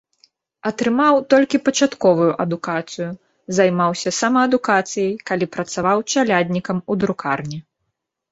[0.69, 3.09] Атрымаў толькі пачатковую адукацыю,
[3.59, 7.59] займаўся самаадукацыяй, калі працаваў чаляднікам у друкарні.